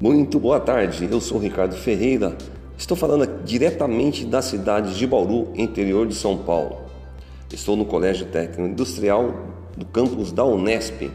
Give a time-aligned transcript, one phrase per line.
[0.00, 2.36] Muito boa tarde, eu sou Ricardo Ferreira,
[2.76, 6.78] estou falando diretamente da cidade de Bauru, interior de São Paulo.
[7.52, 9.32] Estou no Colégio Técnico Industrial
[9.76, 11.08] do campus da Unesp.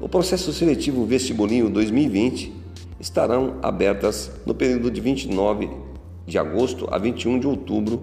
[0.00, 2.52] O processo seletivo vestibulinho 2020
[2.98, 5.70] estarão abertas no período de 29
[6.26, 8.00] de agosto a 21 de outubro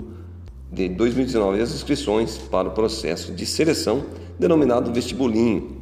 [0.72, 4.06] de 2019 as inscrições para o processo de seleção
[4.40, 5.81] denominado vestibulinho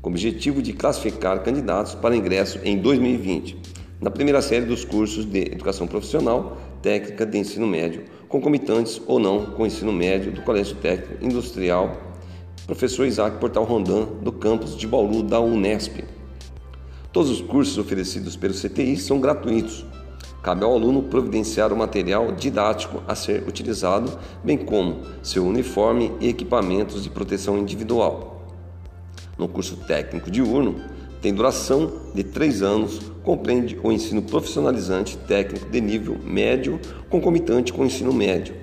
[0.00, 5.26] com o objetivo de classificar candidatos para ingresso em 2020 na primeira série dos cursos
[5.26, 10.40] de educação profissional técnica de ensino médio, concomitantes ou não com o ensino médio do
[10.40, 11.94] Colégio Técnico Industrial
[12.66, 16.04] Professor Isaac Portal Rondã, do campus de Bauru da Unesp.
[17.12, 19.84] Todos os cursos oferecidos pelo CTI são gratuitos.
[20.42, 26.28] Cabe ao aluno providenciar o material didático a ser utilizado, bem como seu uniforme e
[26.28, 28.39] equipamentos de proteção individual
[29.40, 30.76] no curso técnico diurno,
[31.22, 36.78] tem duração de três anos, compreende o ensino profissionalizante técnico de nível médio,
[37.08, 38.54] concomitante com o ensino médio.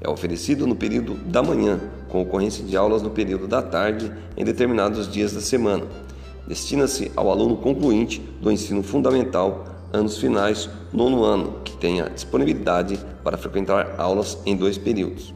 [0.00, 4.44] É oferecido no período da manhã, com ocorrência de aulas no período da tarde em
[4.44, 5.84] determinados dias da semana.
[6.46, 13.36] Destina-se ao aluno concluinte do ensino fundamental, anos finais, nono ano, que tenha disponibilidade para
[13.36, 15.34] frequentar aulas em dois períodos.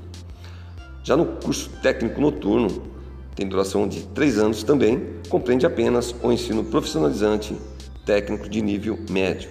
[1.05, 2.92] Já no curso técnico noturno,
[3.35, 7.57] tem duração de três anos também, compreende apenas o ensino profissionalizante
[8.05, 9.51] técnico de nível médio.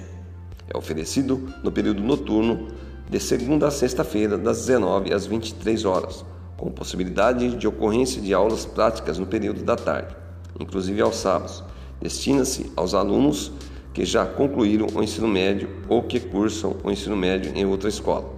[0.72, 2.68] É oferecido no período noturno
[3.10, 6.24] de segunda a sexta-feira, das 19 às 23 horas,
[6.58, 10.16] com possibilidade de ocorrência de aulas práticas no período da tarde,
[10.60, 11.64] inclusive aos sábados.
[12.00, 13.52] Destina-se aos alunos
[13.94, 18.32] que já concluíram o ensino médio ou que cursam o ensino médio em outra escola.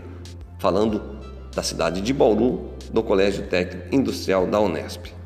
[0.59, 1.22] falando
[1.55, 5.22] da cidade de Bauru, do Colégio Técnico Industrial da Unesp.